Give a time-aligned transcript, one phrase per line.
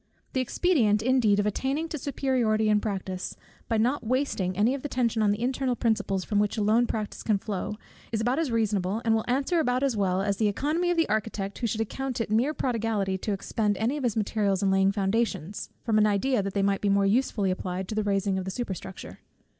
[0.33, 3.37] The expedient indeed of attaining to superiority in practice,
[3.69, 7.21] by not wasting any of the attention on the internal principles from which alone practice
[7.21, 7.77] can flow,
[8.11, 11.07] is about as reasonable, and will answer about as well, as the oeconomy of the
[11.07, 14.91] architect, who should account it mere prodigality to expend any of his materials in laying
[14.91, 18.45] foundations, from an idea that they might be more usefully applied to the raising of
[18.45, 19.19] the superstructure.